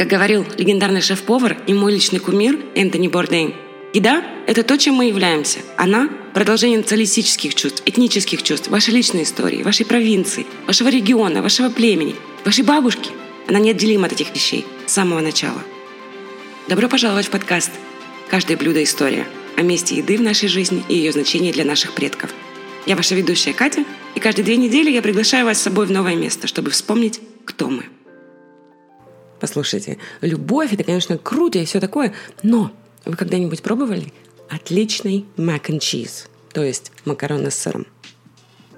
[0.00, 3.54] Как говорил легендарный шеф-повар и мой личный кумир Энтони Бордейн,
[3.92, 5.58] еда– это то, чем мы являемся.
[5.76, 12.16] Она– продолжение националистических чувств, этнических чувств, вашей личной истории, вашей провинции, вашего региона, вашего племени,
[12.46, 13.10] вашей бабушки.
[13.46, 15.60] Она неотделима от этих вещей с самого начала.
[16.66, 17.70] Добро пожаловать в подкаст
[18.30, 19.26] «Каждое блюдо– история»
[19.58, 22.30] о месте еды в нашей жизни и ее значении для наших предков.
[22.86, 26.14] Я ваша ведущая Катя, и каждые две недели я приглашаю вас с собой в новое
[26.14, 27.84] место, чтобы вспомнить, кто мы–
[29.40, 32.12] Послушайте, любовь это, конечно, круто и все такое,
[32.42, 32.70] но
[33.06, 34.12] вы когда-нибудь пробовали
[34.50, 37.86] отличный mac and cheese, то есть макароны с сыром?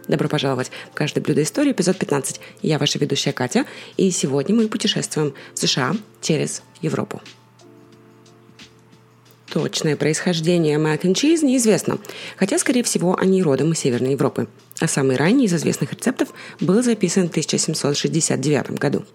[0.06, 2.41] Добро пожаловать в «Каждое блюдо истории», эпизод 15.
[2.62, 7.20] Я ваша ведущая Катя, и сегодня мы путешествуем в США через Европу.
[9.48, 11.98] Точное происхождение mac and cheese неизвестно,
[12.37, 14.48] хотя, скорее всего, они родом из Северной Европы.
[14.81, 19.05] А самый ранний из известных рецептов был записан в 1769 году–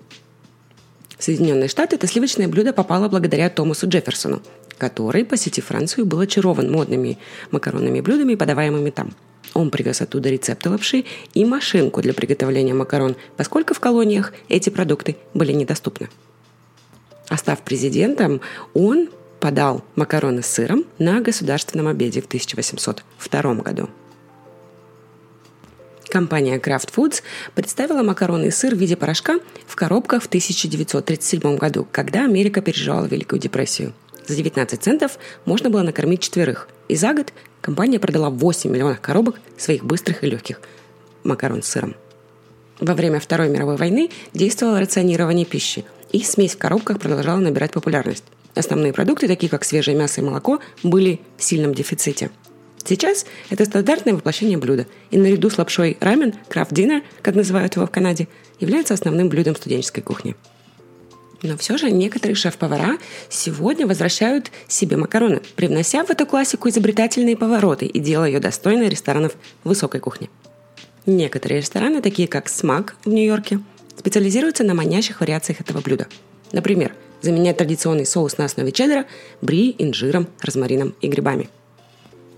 [1.17, 4.41] в Соединенные Штаты это сливочное блюдо попало благодаря Томасу Джефферсону,
[4.77, 7.17] который, посетив Францию, был очарован модными
[7.49, 9.13] макаронными блюдами, подаваемыми там.
[9.53, 15.17] Он привез оттуда рецепты лапши и машинку для приготовления макарон, поскольку в колониях эти продукты
[15.33, 16.09] были недоступны.
[17.29, 18.41] А президентом,
[18.73, 23.89] он подал макароны с сыром на государственном обеде в 1802 году.
[26.09, 27.21] Компания Kraft Foods
[27.53, 33.05] представила макароны и сыр в виде порошка в коробках в 1937 году, когда Америка переживала
[33.05, 33.93] Великую депрессию.
[34.25, 36.69] За 19 центов можно было накормить четверых.
[36.87, 40.61] И за год компания продала 8 миллионов коробок своих быстрых и легких
[41.23, 41.95] макарон с сыром.
[42.79, 48.23] Во время Второй мировой войны действовало рационирование пищи, и смесь в коробках продолжала набирать популярность.
[48.55, 52.31] Основные продукты, такие как свежее мясо и молоко, были в сильном дефиците–
[52.87, 57.85] Сейчас это стандартное воплощение блюда, и наряду с лапшой рамен, крафт динер, как называют его
[57.85, 58.29] в Канаде,
[58.61, 60.35] является основным блюдом студенческой кухни.
[61.43, 62.97] Но все же некоторые шеф-повара
[63.29, 69.35] сегодня возвращают себе макароны, привнося в эту классику изобретательные повороты и делая ее достойной ресторанов
[69.65, 70.29] высокой кухни.
[71.05, 73.59] Некоторые рестораны, такие как «Смак» в Нью-Йорке,
[73.97, 76.07] специализируются на манящих вариациях этого блюда.
[76.53, 79.05] Например, заменяют традиционный соус на основе чеддера
[79.41, 81.49] бри, инжиром, розмарином и грибами–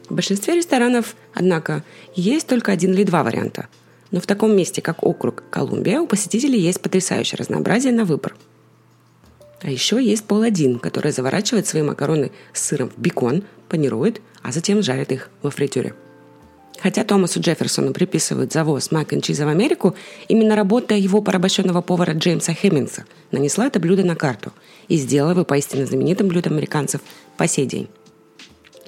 [0.09, 1.83] в большинстве ресторанов, однако,
[2.15, 3.67] есть только один или два варианта.
[4.11, 8.35] Но в таком месте, как округ Колумбия, у посетителей есть потрясающее разнообразие на выбор.
[9.61, 14.51] А еще есть пол один, который заворачивает свои макароны с сыром в бекон, панирует, а
[14.51, 15.93] затем жарит их во фритюре.
[16.81, 19.95] Хотя Томасу Джефферсону приписывают завоз мак н в Америку,
[20.29, 24.53] именно работа его порабощенного повара Джеймса Хеммингса нанесла это блюдо на карту
[24.87, 27.01] и сделала его поистине знаменитым блюдом американцев
[27.35, 27.89] по сей день.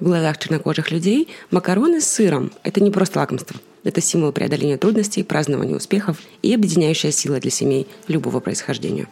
[0.01, 3.55] В глазах чернокожих людей макароны с сыром– это не просто лакомство.
[3.83, 9.07] Это символ преодоления трудностей, празднования успехов и объединяющая сила для семей любого происхождения.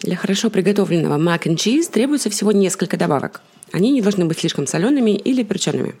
[0.00, 3.42] Для хорошо приготовленного mac and cheese требуется всего несколько добавок.
[3.72, 5.94] Они не должны быть слишком солеными или перчеными.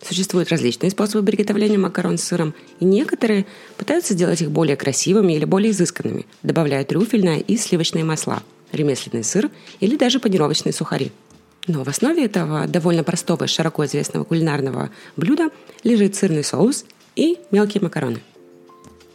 [0.00, 3.46] Существуют различные способы приготовления макарон с сыром, и некоторые
[3.76, 9.50] пытаются сделать их более красивыми или более изысканными, добавляя трюфельное и сливочные масла, ремесленный сыр
[9.80, 11.10] или даже панировочные сухари–
[11.70, 15.50] но в основе этого довольно простого и широко известного кулинарного блюда
[15.84, 18.20] лежит сырный соус и мелкие макароны.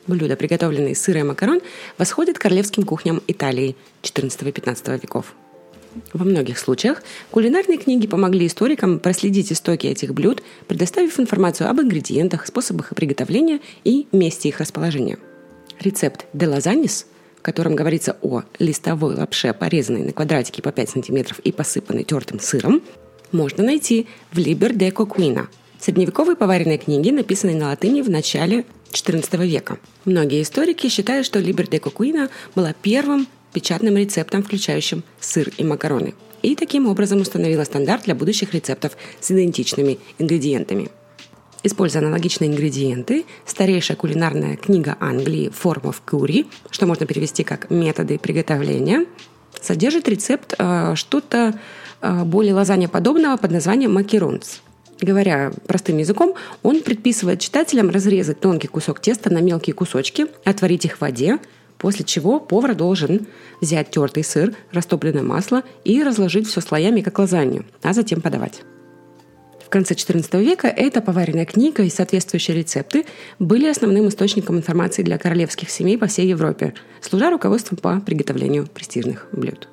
[0.08, 1.60] Блюда, приготовленные из и макарон,
[1.98, 5.34] восходят к королевским кухням Италии XIV и XV веков.
[6.14, 12.48] Во многих случаях кулинарные книги помогли историкам проследить истоки этих блюд, предоставив информацию об ингредиентах,
[12.48, 15.18] способах их приготовления и месте их расположения.
[15.82, 17.06] Рецепт «де лазанис»
[17.46, 22.82] котором говорится о листовой лапше, порезанной на квадратики по 5 см и посыпанной тертым сыром,
[23.32, 25.46] можно найти в Liber de Coquina,
[25.80, 29.78] средневековой поваренной книге, написанной на латыни в начале XIV века.
[30.06, 36.16] Многие историки считают, что Liber de Coquina была первым печатным рецептом, включающим сыр и макароны,
[36.42, 40.90] и таким образом установила стандарт для будущих рецептов с идентичными ингредиентами–
[41.66, 48.20] Используя аналогичные ингредиенты, старейшая кулинарная книга Англии «Form of Curry», что можно перевести как «методы
[48.20, 49.08] приготовления»,
[49.60, 51.60] содержит рецепт э, что-то
[52.02, 54.62] э, более лазанья подобного под названием макеронс.
[55.02, 60.98] Говоря простым языком, он предписывает читателям разрезать тонкий кусок теста на мелкие кусочки, отварить их
[60.98, 61.40] в воде,
[61.80, 63.26] после чего повар должен
[63.60, 68.62] взять тертый сыр, растопленное масло и разложить все слоями, как лазанью, а затем подавать.
[69.66, 73.06] В конце XIV века эта поваренная книга и соответствующие рецепты
[73.40, 79.28] были основным источником информации для королевских семей по всей Европе, служа руководством по приготовлению престижных
[79.32, 79.68] блюд.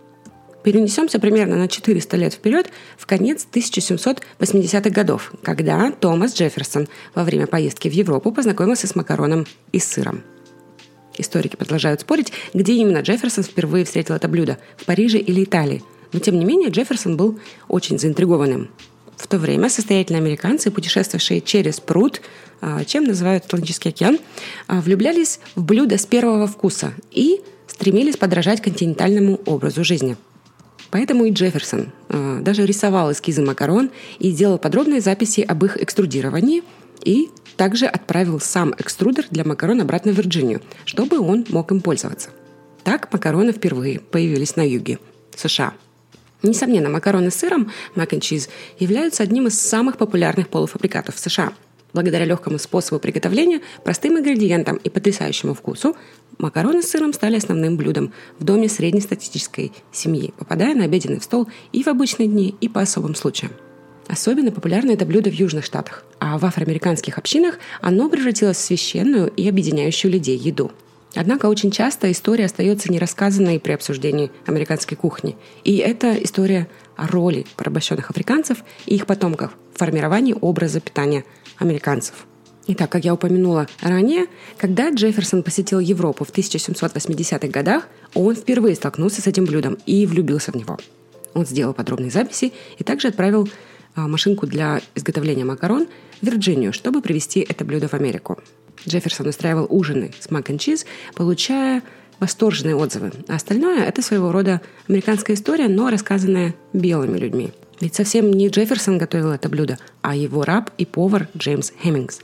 [0.65, 7.47] Перенесемся примерно на 400 лет вперед, в конец 1780-х годов, когда Томас Джефферсон во время
[7.47, 10.23] поездки в Европу познакомился с макароном и сыром.
[11.19, 15.83] Историки продолжают спорить, где именно Джефферсон впервые встретил это блюдо– в Париже или Италии.
[16.15, 18.71] Но тем не менее Джефферсон был очень заинтригованным.
[19.23, 22.21] В то время состоятельные американцы, путешествовавшие через пруд,
[22.61, 24.19] а, чем называют Атлантический океан,
[24.67, 30.17] а, влюблялись в блюдо с первого вкуса и стремились подражать континентальному образу жизни.
[30.91, 36.65] Поэтому и Джефферсон а, даже рисовал эскизы макарон и делал подробные записи об их экструдировании
[37.05, 42.31] и также отправил сам экструдер для макарон обратно в Вирджинию, чтобы он мог им пользоваться.
[42.83, 44.99] Так макароны впервые появились на юге
[45.37, 45.75] США–
[46.43, 48.49] Несомненно, макароны с сыром, mac and cheese,
[48.79, 51.53] являются одним из самых популярных полуфабрикатов в США.
[51.93, 55.95] Благодаря легкому способу приготовления, простым ингредиентам и потрясающему вкусу,
[56.39, 61.83] макароны с сыром стали основным блюдом в доме среднестатистической семьи, попадая на обеденный стол и
[61.83, 63.53] в обычные дни, и по особым случаям.
[64.09, 69.29] Особенно популярно это блюдо в Южных Штатах, а в афроамериканских общинах оно превратилось в священную
[69.29, 70.73] и объединяющую людей еду–
[71.15, 75.37] Однако очень часто история остается нерассказанной при обсуждении американской кухни.
[75.65, 81.25] И это история о роли порабощенных африканцев и их потомков в формировании образа питания
[81.59, 82.27] американцев.
[82.69, 84.27] Итак, как я упомянула ранее,
[84.57, 90.53] когда Джефферсон посетил Европу в 1780-х годах, он впервые столкнулся с этим блюдом и влюбился
[90.53, 90.79] в него.
[91.35, 93.49] Он сделал подробные записи и также отправил
[93.95, 95.89] а, машинку для изготовления макарон
[96.21, 98.39] в Вирджинию, чтобы привезти это блюдо в Америку.
[98.87, 101.83] Джефферсон устраивал ужины с мак чиз, получая
[102.21, 103.13] восторженные отзывы.
[103.29, 107.53] А остальное– это своего рода американская история, но рассказанная белыми людьми.
[107.81, 112.21] Ведь совсем не Джефферсон готовил это блюдо, а его раб и повар Джеймс Хеммингс,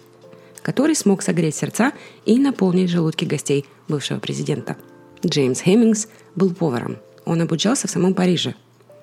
[0.62, 1.92] который смог согреть сердца
[2.24, 4.76] и наполнить желудки гостей бывшего президента.
[5.26, 6.06] Джеймс Хеммингс
[6.36, 6.98] был поваром.
[7.24, 8.54] Он обучался в самом Париже.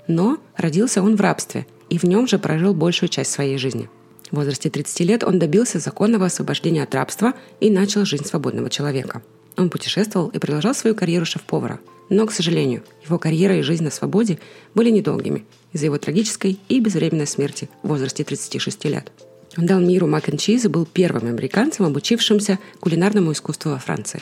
[0.08, 3.90] Но родился он в рабстве и в нем же прожил большую часть своей жизни–
[4.36, 9.24] в возрасте 30 лет он добился законного освобождения от рабства и начал жизнь свободного человека.
[9.56, 11.80] Он путешествовал и продолжал свою карьеру шеф-повара.
[12.10, 14.38] Но, к сожалению, его карьера и жизнь на свободе
[14.74, 19.10] были недолгими из-за его трагической и безвременной смерти в возрасте 36 лет.
[19.58, 24.22] Он дал миру мак и был первым американцем, обучившимся кулинарному искусству во Франции.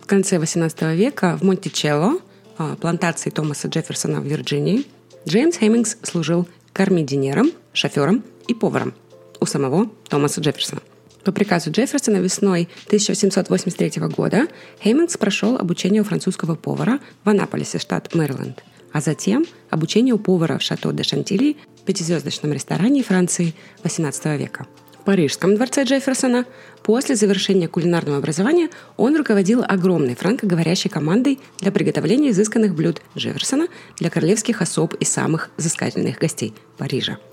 [0.00, 2.18] В конце 18 века в Монтичелло,
[2.56, 4.86] а, плантации Томаса Джефферсона в Вирджинии,
[5.28, 8.94] Джеймс Хеммингс служил кармидинером, шофером и поваром–
[9.40, 10.82] у самого Томаса Джефферсона.
[11.24, 14.48] По приказу Джефферсона весной 1783 года
[14.82, 20.58] Хеймингс прошел обучение у французского повара в Анаполисе, штат Мэриленд, а затем обучение у повара
[20.58, 24.66] в Шато де Шантили, пятизвездочном ресторане Франции XVIII века.
[24.98, 26.44] В Парижском дворце Джефферсона
[26.82, 34.10] после завершения кулинарного образования он руководил огромной франкоговорящей командой для приготовления изысканных блюд Джефферсона для
[34.10, 37.18] королевских особ и самых взыскательных гостей Парижа–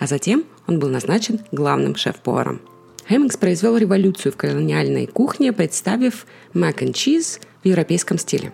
[0.00, 2.60] а затем он был назначен главным шеф-поваром.
[3.06, 8.52] Хэммингс произвел революцию в колониальной кухне, представив мак and чиз в европейском стиле,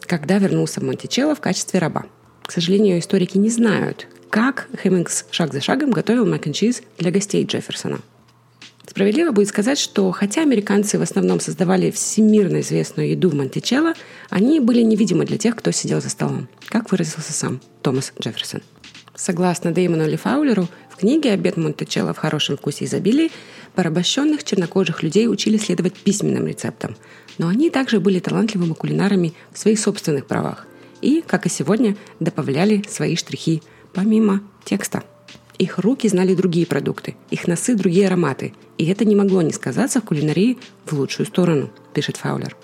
[0.00, 2.06] когда вернулся в Монтичелло в качестве раба.
[2.42, 7.10] К сожалению, историки не знают, как Хэммингс шаг за шагом готовил мак and чиз для
[7.10, 8.00] гостей Джефферсона.
[8.86, 13.92] Справедливо будет сказать, что хотя американцы в основном создавали всемирно известную еду в Монтичелло,
[14.30, 18.62] они были невидимы для тех, кто сидел за столом, как выразился сам Томас Джефферсон.
[19.18, 23.32] Согласно Деймону Лефаулеру, книге «Обед Монтечелло в хорошем вкусе изобилии»
[23.74, 26.96] порабощенных чернокожих людей учили следовать письменным рецептам,
[27.36, 30.68] но они также были талантливыми кулинарами в своих собственных правах
[31.02, 33.62] и, как и сегодня, добавляли свои штрихи
[33.92, 35.02] помимо текста.
[35.58, 40.00] Их руки знали другие продукты, их носы– другие ароматы, и это не могло не сказаться
[40.00, 42.56] в кулинарии в лучшую сторону, пишет Фаулер.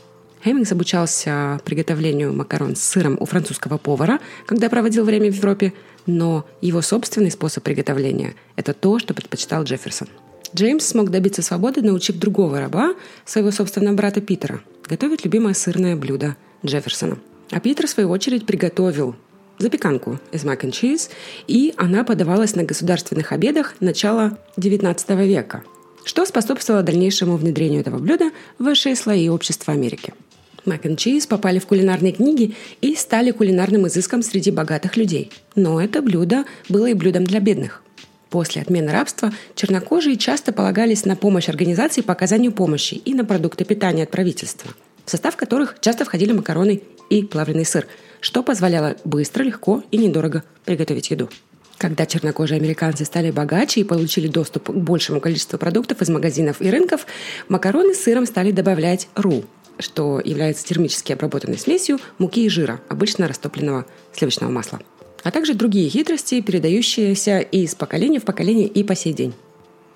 [0.44, 5.72] Хеммингс обучался приготовлению макарон с сыром у французского повара, когда проводил время в Европе,
[6.04, 10.08] но его собственный способ приготовления– это то, что предпочитал Джефферсон.
[10.54, 16.36] Джеймс смог добиться свободы, научив другого раба, своего собственного брата Питера, готовить любимое сырное блюдо
[16.64, 17.16] Джефферсона.
[17.50, 19.16] А Питер, в свою очередь, приготовил
[19.58, 21.08] запеканку из мак чиз,
[21.46, 25.64] и она подавалась на государственных обедах начала XIX века,
[26.04, 30.12] что способствовало дальнейшему внедрению этого блюда в высшие слои общества Америки–
[30.64, 35.30] Мак и чиз попали в кулинарные книги и стали кулинарным изыском среди богатых людей.
[35.54, 37.82] Но это блюдо было и блюдом для бедных.
[38.30, 43.64] После отмены рабства чернокожие часто полагались на помощь организации по оказанию помощи и на продукты
[43.64, 44.72] питания от правительства,
[45.04, 47.86] в состав которых часто входили макароны и плавленый сыр,
[48.20, 51.28] что позволяло быстро, легко и недорого приготовить еду.
[51.76, 56.70] Когда чернокожие американцы стали богаче и получили доступ к большему количеству продуктов из магазинов и
[56.70, 57.06] рынков,
[57.48, 59.44] макароны с сыром стали добавлять ру
[59.78, 64.80] что является термически обработанной смесью муки и жира, обычно растопленного сливочного масла,
[65.22, 69.34] а также другие хитрости, передающиеся из поколения в поколение и по сей день.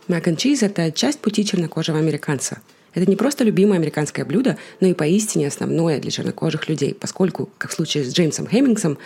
[0.09, 2.61] Мак чиз– это часть пути чернокожего американца.
[2.95, 7.71] Это не просто любимое американское блюдо, но и поистине основное для чернокожих людей, поскольку, как
[7.71, 8.97] в случае с Джеймсом Хеммингсом,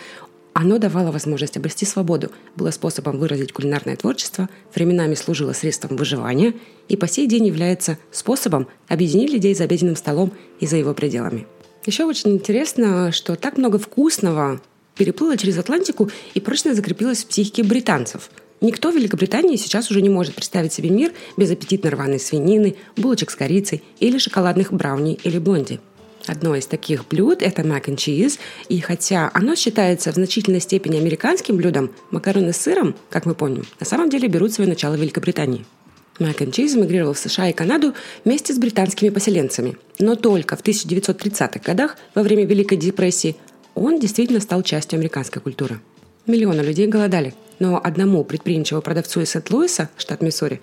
[0.53, 6.53] оно давало возможность обрести свободу, было способом выразить кулинарное творчество, временами служило средством выживания
[6.87, 11.47] и по сей день является способом объединить людей за обеденным столом и за его пределами.
[11.85, 14.61] Еще очень интересно, что так много вкусного
[14.95, 18.29] переплыло через Атлантику и прочно закрепилось в психике британцев.
[18.61, 23.31] Никто в Великобритании сейчас уже не может представить себе мир без аппетитно рваной свинины, булочек
[23.31, 25.81] с корицей или шоколадных брауни или блонди.
[26.25, 28.39] Одно из таких блюд– это mac and cheese,
[28.69, 33.65] и хотя оно считается в значительной степени американским блюдом, макароны с сыром, как мы помним,
[33.79, 35.65] на самом деле берут свое начало в Великобритании.
[36.19, 39.77] Mac and cheese эмигрировал в США и Канаду вместе с британскими поселенцами.
[39.99, 43.35] Но только в 1930-х годах, во время Великой депрессии,
[43.75, 45.79] он действительно стал частью американской культуры.
[46.25, 50.61] Миллионы людей голодали, но одному предприимчивому продавцу из Сент-Луиса, штат Миссури,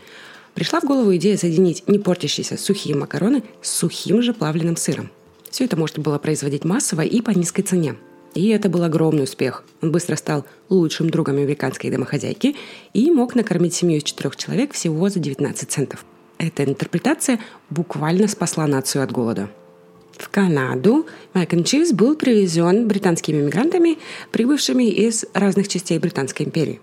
[0.54, 5.10] пришла в голову идея соединить не портящиеся сухие макароны с сухим же плавленным сыром.
[5.50, 7.96] Все это можно было производить массово и по низкой цене.
[8.34, 9.64] И это был огромный успех.
[9.82, 12.56] Он быстро стал лучшим другом американской домохозяйки
[12.94, 16.04] и мог накормить семью из четырех человек всего за 19 центов.
[16.38, 19.50] Эта интерпретация буквально спасла нацию от голода.
[20.16, 23.98] В Канаду mac and cheese был привезен британскими мигрантами,
[24.30, 26.80] прибывшими из разных частей Британской империи.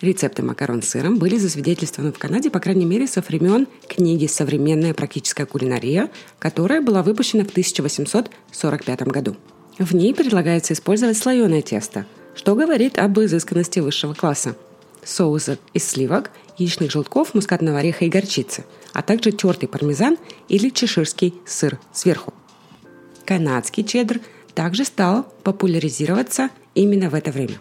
[0.00, 4.94] Рецепты макарон с сыром были засвидетельствованы в Канаде, по крайней мере, со времен книги «Современная
[4.94, 9.36] практическая кулинария», которая была выпущена в 1845 году.
[9.78, 14.56] В ней предлагается использовать слоеное тесто, что говорит об изысканности высшего класса.
[15.04, 20.16] Соусы из сливок, яичных желтков, мускатного ореха и горчицы, а также тертый пармезан
[20.48, 22.34] или чеширский сыр сверху–
[23.28, 24.22] канадский чеддер
[24.54, 27.60] также стал популяризироваться именно в это время.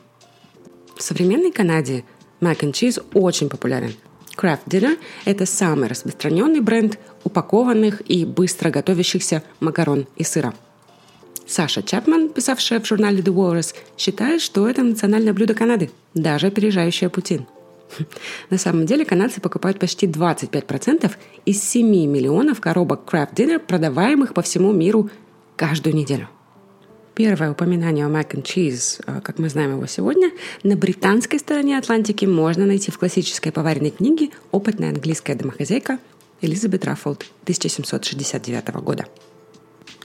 [0.96, 2.06] В современной Канаде
[2.42, 3.94] mac and cheese очень популярен.
[4.38, 10.54] Kraft Dinner– это самый распространенный бренд упакованных и быстро готовящихся макарон и сыра.
[11.48, 17.10] Саша Чапман, писавшая в журнале The Walrus, считает, что это национальное блюдо Канады, даже опережающее
[17.10, 17.48] Путин.
[18.50, 21.12] На самом деле канадцы покупают почти 25%
[21.46, 25.10] из 7 миллионов коробок Kraft Dinner, продаваемых по всему миру
[25.56, 26.28] каждую неделю.
[27.18, 30.30] Первое упоминание о mac and cheese, э, как мы знаем его сегодня,
[30.62, 35.98] на британской стороне Атлантики можно найти в классической поваренной книге «Опытная английская домохозяйка»
[36.42, 39.08] Элизабет Раффолд 1769 года.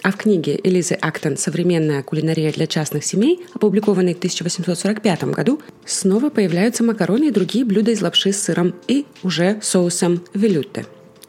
[0.03, 6.31] А в книге Элизы Актон «Современная кулинария для частных семей», опубликованной в 1845 году, снова
[6.31, 10.87] появляются макароны и другие блюда из лапши с сыром и уже соусом велюте.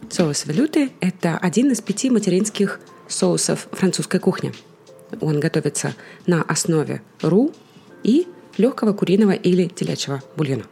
[0.09, 4.53] Соус велюте– это один из пяти материнских соусов французской кухни.
[5.21, 7.51] Он готовится на основе ру
[8.03, 8.27] и
[8.57, 10.63] легкого куриного или телячьего бульона.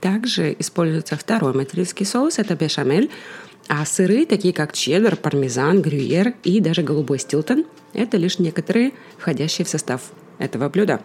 [0.00, 3.10] Также используется второй материнский соус– это бешамель,
[3.68, 9.64] а сыры, такие как чеддер, пармезан, грюйер и даже голубой стилтон– это лишь некоторые, входящие
[9.64, 11.00] в состав этого блюда.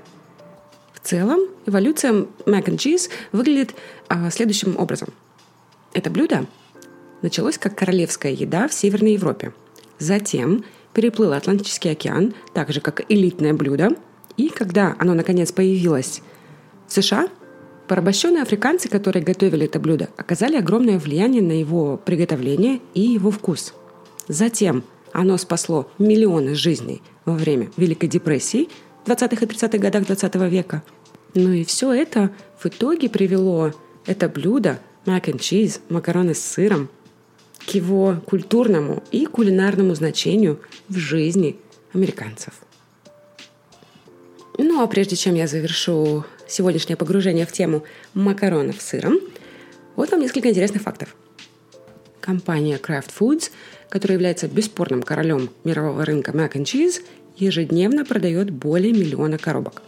[0.93, 2.13] В целом, эволюция
[2.45, 3.75] mac and cheese выглядит
[4.07, 5.10] а, следующим образом.
[5.93, 6.45] Это блюдо
[7.22, 9.53] началось как королевская еда в Северной Европе–
[10.00, 10.65] Затем
[10.96, 13.90] переплыл Атлантический океан, так же как элитное блюдо.
[14.38, 16.22] И когда оно наконец появилось
[16.88, 17.28] в США,
[17.88, 23.74] порабощенные африканцы, которые готовили это блюдо, оказали огромное влияние на его приготовление и его вкус.
[24.28, 28.70] Затем оно спасло миллионы жизней во время Великой депрессии
[29.04, 30.82] в 20-х и 30-х годах 20 века.
[31.34, 33.72] Ну и все это в итоге привело
[34.06, 36.90] это блюдо, mac and cheese, макароны с сыром,
[37.66, 41.58] к его культурному и кулинарному значению в жизни
[41.94, 42.54] американцев.
[44.58, 47.84] Ну а прежде чем я завершу сегодняшнее погружение в тему
[48.14, 49.20] макаронов с сыром,
[49.96, 51.16] вот вам несколько интересных фактов.
[52.22, 53.52] Компания Kraft Foods,
[53.90, 57.04] которая является бесспорным королем мирового рынка mac and cheese,
[57.38, 59.82] ежедневно продает более миллиона коробок.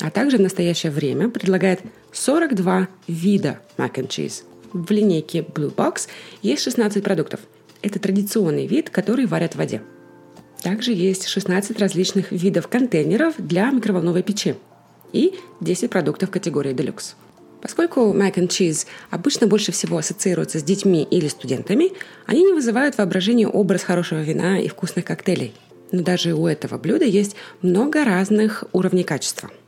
[0.00, 1.80] А также в настоящее время предлагает
[2.12, 6.08] 42 вида mac and cheese– в линейке Blue Box
[6.42, 7.40] есть 16 продуктов.
[7.82, 9.82] Это традиционный вид, который варят в воде.
[10.62, 14.54] Также есть 16 различных видов контейнеров для микроволновой печи
[15.12, 17.14] и 10 продуктов категории Deluxe.
[17.60, 21.92] Поскольку mac and cheese обычно больше всего ассоциируются с детьми или студентами,
[22.26, 25.52] они не вызывают воображение образ хорошего вина и вкусных коктейлей.
[25.90, 29.50] Но даже у этого блюда есть много разных уровней качества–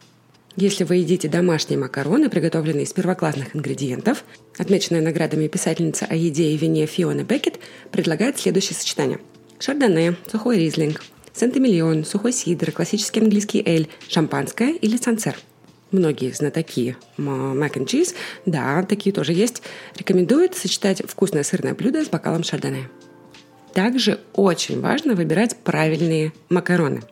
[0.56, 4.24] если вы едите домашние макароны, приготовленные из первоклассных ингредиентов,
[4.56, 7.58] отмеченная наградами писательница о еде и вине Фиона Беккет
[7.90, 9.18] предлагает следующее сочетание.
[9.58, 15.36] Шардоне, сухой ризлинг, сент-эмильон, сухой сидр, классический английский эль, шампанское или сансер.
[15.90, 18.14] Многие знатоки mac and cheese,
[18.46, 19.62] да, такие тоже есть,
[19.96, 22.88] рекомендуют сочетать вкусное сырное блюдо с бокалом шардоне.
[23.72, 27.02] Также очень важно выбирать правильные макароны.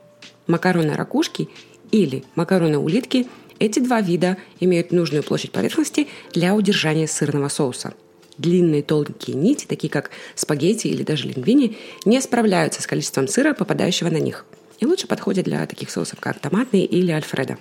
[0.46, 1.48] Макароны ракушки
[1.92, 3.28] или макароны улитки–
[3.62, 7.94] эти два вида имеют нужную площадь поверхности для удержания сырного соуса.
[8.36, 14.08] Длинные тонкие нити, такие как спагетти или даже лингвини, не справляются с количеством сыра, попадающего
[14.08, 14.46] на них.
[14.80, 17.56] И лучше подходят для таких соусов, как томатный или альфредо.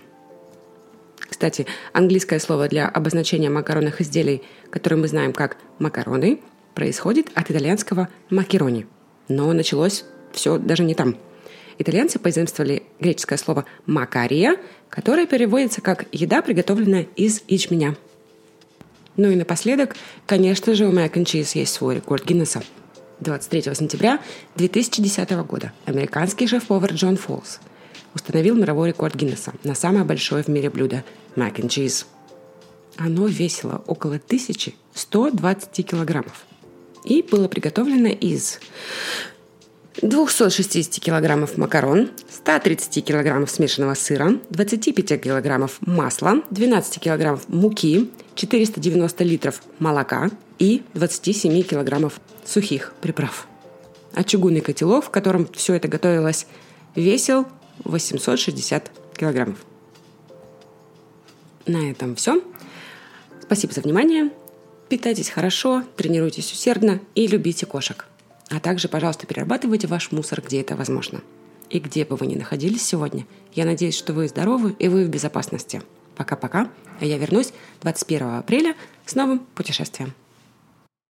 [1.20, 6.42] Кстати, английское слово для обозначения макаронных изделий, которое мы знаем как макароны,
[6.74, 8.88] происходит от итальянского макерони.
[9.28, 11.16] Но началось все даже не там.
[11.82, 14.58] Итальянцы позаимствовали греческое слово «макария»,
[14.88, 17.96] которое переводится как «еда, приготовленная из ячменя».
[19.18, 19.96] Ну и напоследок,
[20.28, 22.62] конечно же, у Mac and Cheese есть свой рекорд Гиннесса.
[23.22, 24.20] 23 сентября
[24.58, 27.60] 2010 года американский шеф-повар Джон Фолс
[28.14, 31.04] установил мировой рекорд Гиннесса на самое большое в мире блюдо–
[31.36, 32.06] Mac and Cheese.
[32.96, 36.46] Оно весило около 1120 килограммов
[37.06, 38.60] и было приготовлено из
[40.02, 49.62] 260 килограммов макарон, 130 килограммов смешанного сыра, 25 килограммов масла, 12 килограммов муки, 490 литров
[49.80, 50.30] молока
[50.60, 53.48] и 27 килограммов сухих приправ.
[54.14, 56.48] А чугунный котелок, в котором все это готовилось,
[56.96, 57.46] весил
[57.84, 59.58] 860 килограммов.
[61.66, 62.42] На этом все.
[63.42, 64.32] Спасибо за внимание.
[64.90, 68.06] Питайтесь хорошо, тренируйтесь усердно и любите кошек.
[68.52, 71.22] А также, пожалуйста, перерабатывайте ваш мусор, где это возможно.
[71.70, 75.10] И где бы вы ни находились сегодня, я надеюсь, что вы здоровы и вы в
[75.10, 75.82] безопасности.
[76.18, 76.70] Пока-пока.
[77.00, 80.14] А я вернусь 21 апреля с новым путешествием.